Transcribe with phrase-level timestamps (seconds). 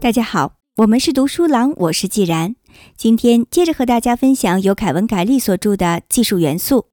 [0.00, 2.56] 大家好，我们是读书郎，我是既然。
[2.96, 6.88] 今天接着和大家分享由凯文·凯利所著的《技术元素：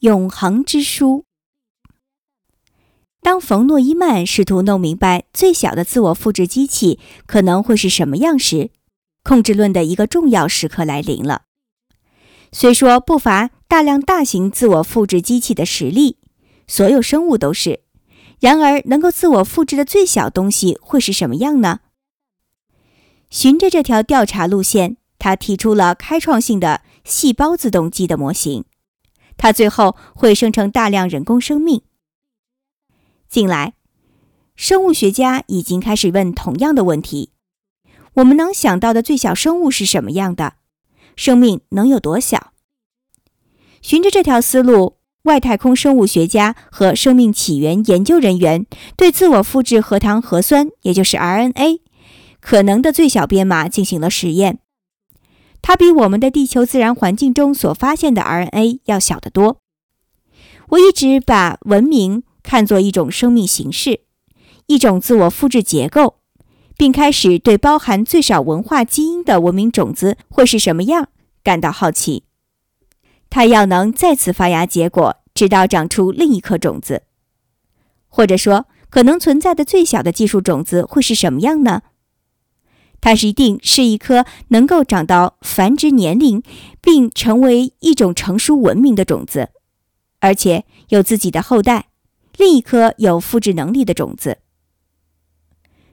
[0.00, 1.24] 永恒之书》。
[3.20, 8.70] 当冯诺依曼试图弄明白最小的自我复制机器可能会是什么样时，
[9.22, 11.42] 控制论的一个重要时刻来临了。
[12.52, 16.16] 虽说不乏大量大型自我复制机器的实例，
[16.68, 17.80] 所有生物都是，
[18.38, 21.80] 然而能够自我复制的最小东西会是什么样呢？
[23.30, 28.64] 循着这条调查路线，他提出了开创性的细胞自动机的模型。
[29.36, 31.82] 它最后会生成大量人工生命。
[33.28, 33.74] 近来，
[34.56, 37.30] 生物学家已经开始问同样的问题：
[38.14, 40.54] 我们能想到的最小生物是什么样的？
[41.14, 42.52] 生命能有多小？
[43.80, 44.97] 循着这条思路，
[45.28, 48.64] 外太空生物学家和生命起源研究人员
[48.96, 51.80] 对自我复制核糖核酸，也就是 RNA。
[52.40, 54.60] 可能的最小编码进行了实验，
[55.60, 59.58] 它比我们的地球自然环境中所发现的 RNA 要小得多。
[60.70, 64.00] 我一直把文明看作一种生命形式，
[64.66, 66.20] 一种自我复制结构，
[66.78, 71.08] 并开始对包含最少文化基因的文明种子会是什么样
[71.42, 72.27] 感到好奇。
[73.30, 77.02] 它要能再次发芽结果，直到长出另一颗种子，
[78.08, 81.82] 或者说，可能存在的最小的技术种子会是什么样呢？
[83.00, 86.42] 它是一定是一颗能够长到繁殖年龄，
[86.80, 89.50] 并成为一种成熟文明的种子，
[90.18, 91.86] 而且有自己的后代。
[92.36, 94.38] 另一颗有复制能力的种子，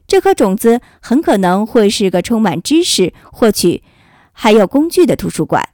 [0.08, 3.84] 这颗种子很可能会是个充满知识、获取
[4.32, 5.70] 还有工具的图书馆。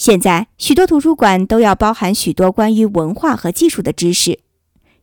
[0.00, 4.40] 现在许多图书馆都要包含许多关于文化和技术的知识，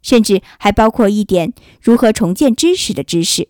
[0.02, 3.50] 甚至还包括一点如何重建知识的知识。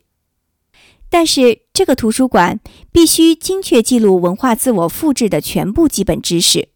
[1.09, 2.59] 但是，这个图书馆
[2.91, 6.67] 必须精确记录文化自我复制的全部基本知识。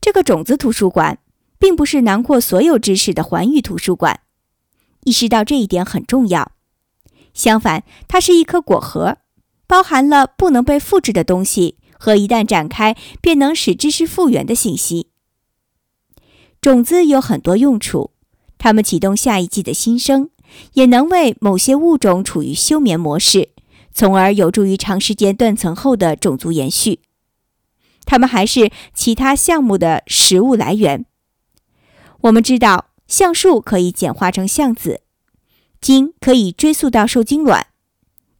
[0.00, 1.18] 这个种子图书馆
[1.58, 4.20] 并不是囊括所有知识的环宇图书馆，
[5.04, 6.52] 意识到这一点很重要。
[7.34, 9.18] 相反，它是一颗果核，
[9.66, 15.08] 包含了不能被复制的东西和一旦展开便能使知识复原的信息。
[16.60, 18.12] 种子有很多用处，
[18.56, 20.30] 它们启动下一季的新生。
[20.72, 23.50] 也能为某些物种处于休眠模式，
[23.92, 27.00] 从而有助于长时间断层后的种族延续。
[28.06, 31.04] 它们还是其他项目的食物来源。
[32.22, 35.02] 我们知道，橡树可以简化成橡子，
[35.82, 37.66] 茎可以追溯到受精卵。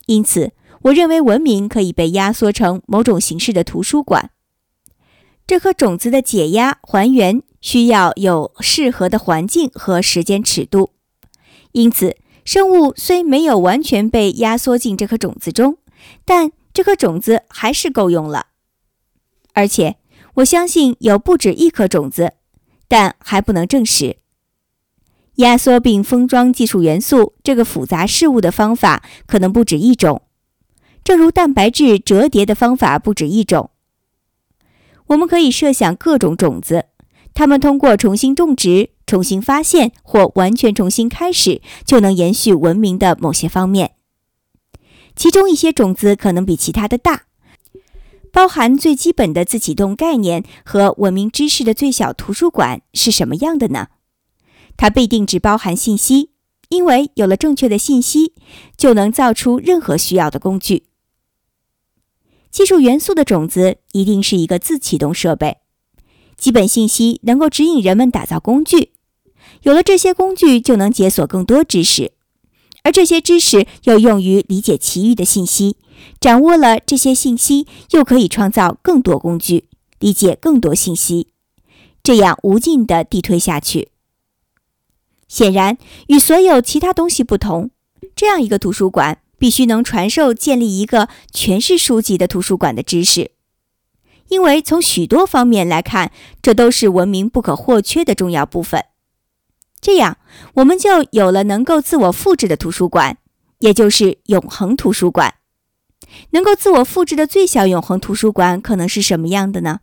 [0.07, 4.31] 因此，我认为文明可以被压缩成某种形式的图书馆。
[5.47, 10.91] 这颗种子的解压还原需要有适合的环境和时间尺度。
[11.73, 15.79] 因此，生物虽没有完全被压缩进这颗种子中，
[16.25, 18.47] 但这颗种子还是够用了。
[19.55, 19.97] 而且，
[20.35, 22.35] 我相信有不止一颗种子，
[22.87, 24.19] 但还不能证实。
[25.37, 30.23] 压缩并封装技术元素这个复杂事物的方法可能不止一种，
[31.03, 33.71] 正如蛋白质折叠的方法不止一种。
[35.09, 36.87] 我们可以设想各种种子，
[37.33, 38.91] 它们通过重新种植。
[39.07, 43.93] 重新发现或完全重新开始，就能延续文明的某些方面。
[45.17, 47.23] 其中一些种子可能比其他的大。
[48.31, 53.89] 包含最基本的自启动概念和文明知识的最小图书馆是什么样的呢？
[54.77, 56.33] 它必定只包含信息，
[56.69, 58.35] 因为有了正确的信息，
[58.77, 60.85] 就能造出任何需要的工具。
[62.51, 65.59] 技术元素的种子一定是一个自启动设备，
[66.37, 68.93] 基本信息能够指引人们打造工具。
[69.63, 72.13] 有了这些工具，就能解锁更多知识，
[72.83, 75.77] 而这些知识又用于理解其余的信息。
[76.21, 79.69] 掌握了这些信息，又可以创造更多工具，
[79.99, 81.29] 理解更多信息，
[82.03, 83.91] 这样无尽的递推下去。
[85.29, 85.77] 显然，
[86.09, 87.71] 与所有其他东西不同，
[88.17, 93.33] 这样一个图书馆必须能传授建立一个全是书籍的图书馆的知识，
[94.29, 96.11] 因为从许多方面来看，
[96.43, 98.85] 这都是文明不可或缺的重要部分。
[99.81, 100.19] 这样，
[100.55, 103.19] 我们就有了能够自我复制的图书馆，
[103.61, 105.35] 也就是永恒图书馆。
[106.31, 109.81] 能够自我复制的最小永恒图书馆可能是什么样的呢？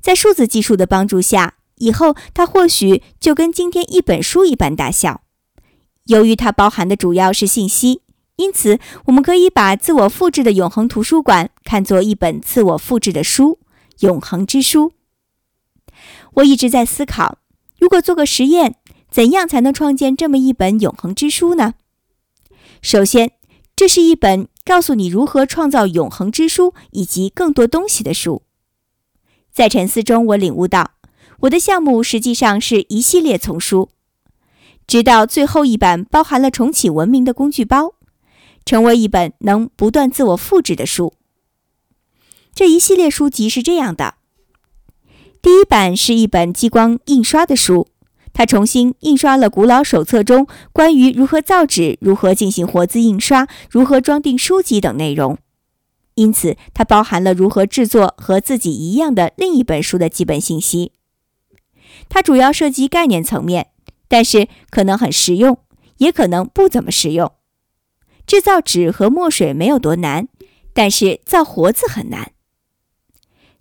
[0.00, 5.22] 在数字技术的帮助下，以后它或许就跟今天一本书一般大小。
[6.04, 8.02] 由于它包含的主要是信息，
[8.36, 13.58] 因此我们可以把自我复制的永恒图书馆看作一本自我复制的书——
[14.00, 14.92] 永恒之书。
[16.34, 17.38] 我一直在思考。
[17.78, 18.76] 如果做个实验，
[19.10, 21.74] 怎样才能创建这么一本永恒之书呢？
[22.80, 23.32] 首先，
[23.74, 28.42] 这是一本告诉你如何创造永恒之书以及更多东西的书。
[29.52, 30.92] 在沉思中，我领悟到，
[31.42, 33.90] 我的项目实际上是一系列丛书，
[34.88, 37.94] 直到最后一版包含了重启文明的工具包，
[38.64, 41.14] 成为一本能不断自我复制的书。
[42.52, 44.14] 这一系列书籍是这样的：
[45.40, 47.86] 第一版是一本激光印刷的书。
[48.32, 55.38] 它重新印刷了古老手册中关于如何造纸、如何进行活字印刷、如何装订书籍等内容，
[56.14, 60.92] 因此它包含了如何制作和自己一样的另一本书的基本信息。
[62.08, 63.68] 它主要涉及概念层面，
[64.08, 65.58] 但是可能很实用，
[65.98, 67.32] 也可能不怎么实用。
[68.26, 70.28] 制造纸和墨水没有多难，
[70.72, 72.32] 但是造活字很难。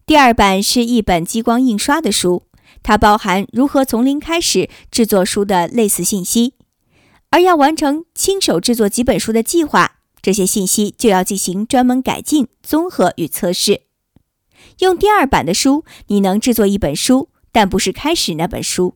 [0.05, 2.43] 第二版是一本激光印刷的书。
[2.83, 6.53] 它包含如何从零开始制作书的类似信息，
[7.31, 13.81] 而要完成亲手制作几本书的计划，这些信息就要进行专门改进、综合与测试。
[14.79, 18.93] 用第二版的书，你能制作一本书，但不是开始那本书。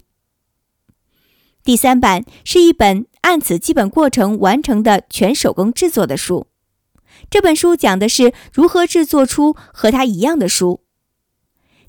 [1.64, 6.48] 第三版是一本按此基本过程完成的全手工制作的书，
[7.30, 10.82] 这本书讲的是如何制作出和它一样的书。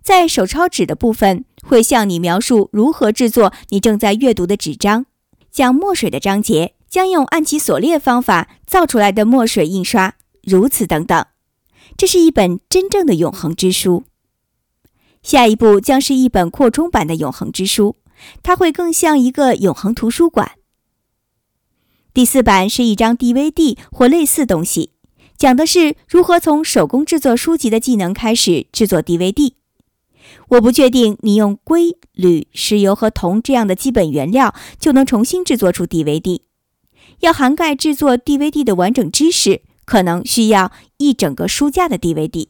[0.02, 5.04] 在手抄纸的部分，会向你描述如何制作你正在阅读的纸张；
[5.50, 11.24] 讲墨水的章节将用按其所列方法造出来的墨水印刷，如此等等。
[11.96, 14.04] 这是一本真正的永恒之书。
[15.22, 17.96] 下一步将是一本扩充版的永恒之书，
[18.42, 20.52] 它会更像一个永恒图书馆。
[22.12, 24.90] 第四版是一张 DVD 或类似东西，
[25.36, 29.52] 讲的是如何从手工制作书籍的技能开始制作 DVD。
[30.48, 36.40] 我不确定你用硅、铝、石油和铜这样的基本原料就能重新制作出 DVD。
[37.20, 42.48] 要涵盖制作 DVD 的完整知识，可能需要一整个书架的 DVD。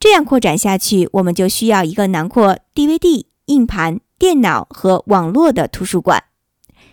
[0.00, 6.24] 这样扩展下去，我们就需要一个囊括 DVD、硬盘、电脑和网络的图书馆。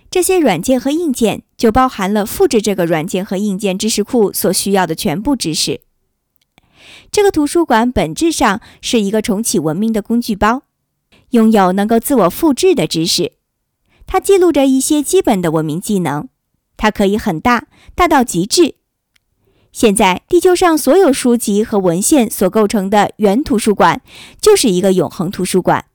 [0.09, 5.81] 这些软件和硬件就包含了复制这个软件和硬件知识库所需要的全部知识。
[7.11, 10.63] 这个图书馆本质上是一个重启文明的工具包，
[11.31, 13.33] 拥有能够自我复制的知识。
[14.07, 16.29] 它记录着一些基本的文明技能。
[16.77, 18.75] 它可以很大，大到极致。
[19.75, 24.01] 现在，地球上所有书籍和文献所构成的原图书馆，
[24.39, 25.87] 就是一个永恒图书馆。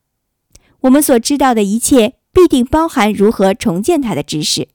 [0.81, 4.69] 我们所知道的一切必定包含如何重建它的知识。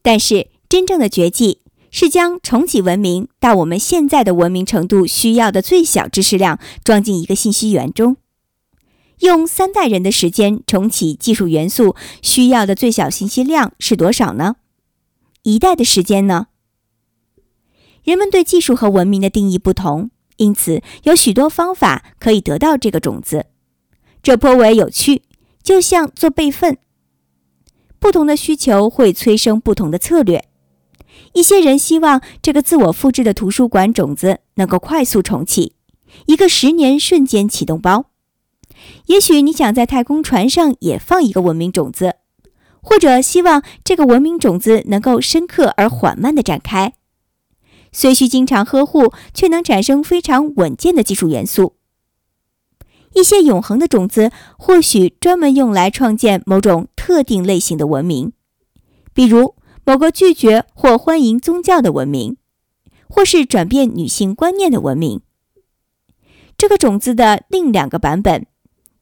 [0.00, 1.58] 但是，真正的绝技。
[1.90, 8.16] 是将重启文明到我们现在的文明程度需要的最小知识量装进一个信息源中。
[9.18, 14.56] 用三代人的时间重启技术元素需要的最小信息量是多少呢？
[15.42, 16.46] 一代的时间呢？
[18.04, 23.46] 人们对技术和文明的定义不同，因此有许多方法可以得到这个种子。
[24.22, 25.22] 这颇为有趣，
[25.62, 26.78] 就像做备份。
[27.98, 30.44] 不同的需求会催生不同的策略。
[31.34, 35.74] 一些人希望这个自我复制的图书馆种子能够快速重启，
[36.26, 38.06] 一个十年瞬间启动包。
[39.06, 42.16] 也许你想在太空船上也放一个文明种子，
[42.80, 46.94] 或者希望这个文明种子能够深刻而缓慢地展开，
[47.92, 51.76] 虽需经常呵护，却能产生非常稳健的技术元素。
[53.14, 58.32] 一些永恒的种子或许专门用来创建某种特定类型的文明，
[59.14, 59.54] 比如。
[59.84, 62.36] 某个拒绝或欢迎宗教的文明，
[63.08, 65.22] 或是转变女性观念的文明。
[66.56, 68.46] 这个种子的另两个版本，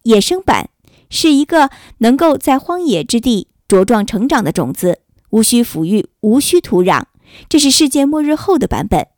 [0.05, 0.71] 野生版
[1.11, 1.69] 是一个
[1.99, 7.03] 能够在荒野之地茁壮成长的种子，无需抚育，无需土壤。
[7.49, 9.09] 这是世界末日后的版本，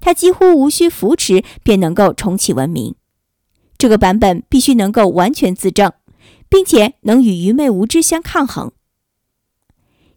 [0.00, 2.94] 它几乎无需扶持便能够重启文明。
[3.78, 5.92] 这个版本必须能够完全自证，
[6.48, 8.72] 并且能与愚昧无知相抗衡。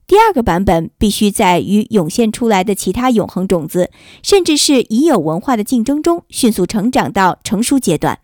[0.06, 3.90] 第二个版本必须在与涌现出来的其他永恒种子，
[4.22, 8.20] 甚至是已有文化的竞争中迅速成长到成熟阶段。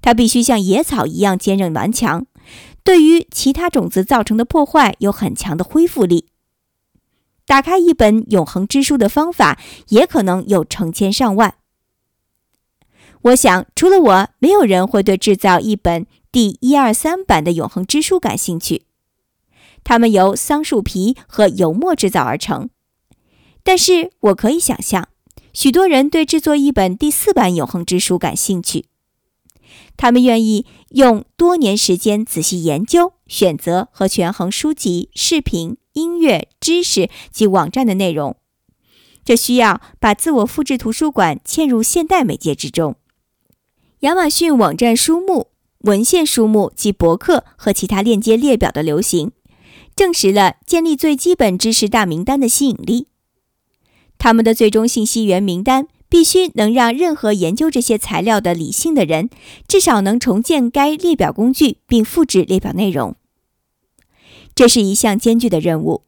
[0.00, 2.26] 它必须像野草一样坚韧顽强，
[2.82, 6.28] 对于其他种子造成的破坏有很强的恢复力。
[7.46, 11.54] 打开一本永恒之书的方法也可能有成千上万。
[13.22, 18.82] 我想，除了我，没有人会对制造一本第一二三版的永恒之书感兴趣。
[19.82, 22.68] 它们由桑树皮和油墨制造而成，
[23.62, 25.08] 但是我可以想象，
[25.52, 28.86] 许多人对制作一本第四版永恒之书感兴趣。
[29.96, 38.36] 他们愿意用多年时间仔细研究、选择和权衡书籍、视频、音乐、知识及网站的内容。
[39.24, 42.96] 这需要把自我复制图书馆嵌入现代媒介之中。
[44.00, 45.48] 亚马逊网站书目、
[45.78, 49.32] 文献书目及博客和其他链接列表的流行，
[49.96, 53.08] 证实了建立最基本知识大名单的吸引力。
[54.18, 59.30] 他们的最终信息源名单必须能让任何研究这些材料的理性的人，
[59.66, 63.16] 至少能重建该列表工具并复制列表内容。
[64.54, 66.02] 这是一项艰巨的任务。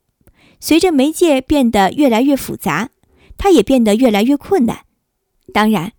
[0.60, 2.90] 随着媒介变得越来越复杂。
[3.40, 4.80] 它也变得越来越困难。
[5.54, 5.92] 当然，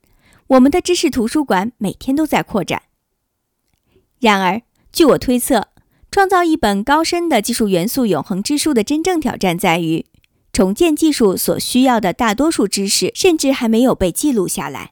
[0.47, 2.83] 我们的知识图书馆每天都在扩展。
[4.19, 5.69] 然而，据我推测，
[6.11, 10.05] 创造一本高深的技术元素永恒之书的真正挑战在于，
[10.59, 14.91] 重建技术所需要的大多数知识甚至还没有被记录下来。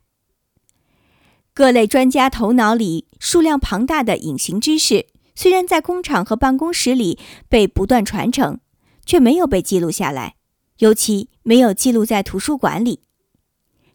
[1.53, 7.19] 各类专家头脑里数量庞大的隐形知识，虽然在工厂和办公室里
[7.49, 8.61] 被不断传承，
[9.05, 10.35] 却没有被记录下来。
[10.77, 13.01] 尤其没有记录在图书馆里。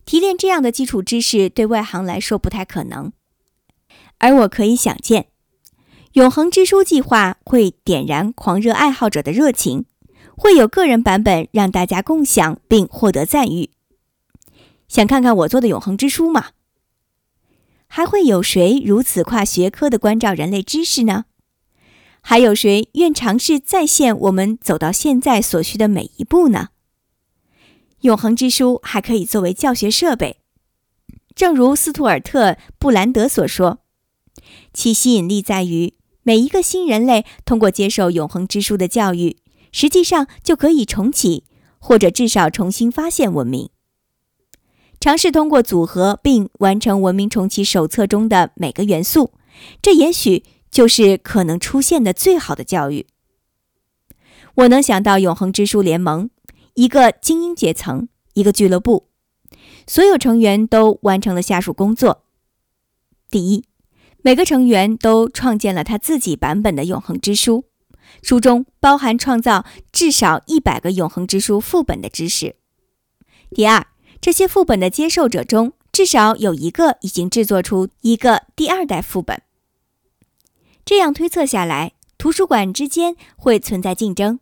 [0.05, 3.13] 提炼这样的基础知识对外行来说不太可能，
[4.19, 5.29] 而我可以想见，
[6.13, 9.87] 永恒之书计划会点燃狂热爱好者的热情，
[10.37, 13.71] 会有个人版本让大家共享并获得赞誉。
[14.89, 16.51] 想看看我做的永恒之书吗？
[17.87, 21.27] 还会有谁如此跨学科的关照人类知识呢？
[22.23, 26.69] 还有谁愿尝试再现我们走到现在所需的每一步呢？
[28.01, 30.39] 永恒之书还可以作为教学设备，
[31.35, 33.81] 正如斯图尔特·布兰德所说，
[34.73, 39.37] 其吸引力在于每一个新人类通过接受永恒之书的教育，
[39.73, 41.43] 实际上就可以重启
[41.81, 43.71] 或者至少重新发现文明。
[45.01, 49.33] 尝试通过组合并完成文明重启手册中的每个元素，
[49.83, 50.45] 这也许。
[50.73, 53.07] 就是可能出现的最好的教育。
[54.55, 56.31] 我能想到永恒之书联盟，
[56.73, 59.11] 一个精英阶层，一个俱乐部，
[59.87, 62.25] 所有成员都完成了下属工作。
[63.29, 63.67] 第一，
[64.23, 67.67] 每个成员都创建了他自己版本的永恒之书，
[68.23, 72.57] 书中包含创造至少一百个永恒之书副本的知识。
[73.51, 73.87] 第二，
[74.21, 79.43] 这些副本的接受者中，至少有一个已经制作出一个第二代副本。
[80.85, 84.39] 这样推测下来，图书馆之间会存在竞争。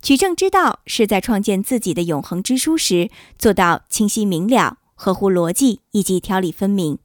[0.00, 6.98] 取证之道是在创建自己的永恒之书时，做到清晰明了、合乎逻辑以及条理分明，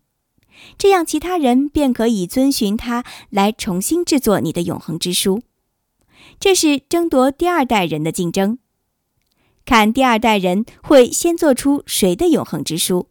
[0.78, 5.44] 这样其他人便可以遵循它来重新制作你的永恒之书。
[6.40, 8.58] 这是争夺第二代人的竞争，
[9.66, 13.10] 看第二代人会先做出谁的永恒之书。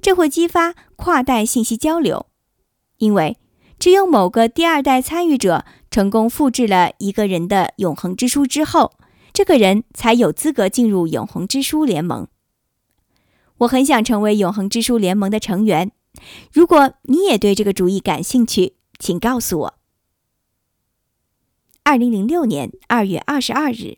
[0.00, 2.26] 这会激发跨代信息交流，
[2.98, 3.38] 因为。
[3.80, 8.94] 只有某个第二代参与者成功复制了一个人的永恒之书之后，
[9.32, 12.26] 这个人才有资格进入永恒之书联盟。
[13.58, 15.92] 我很想成为永恒之书联盟的成员。
[16.52, 19.77] 如果你也对这个主意感兴趣，请告诉我。
[21.88, 23.96] 二零零六年二月二十二日。